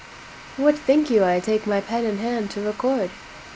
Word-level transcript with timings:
WHAT 0.57 0.79
think 0.79 1.11
you 1.11 1.23
I 1.23 1.39
take 1.39 1.67
my 1.67 1.79
pen 1.79 2.05
in 2.07 2.17
hand 2.17 2.49
to 2.49 2.61
record? 2.61 3.11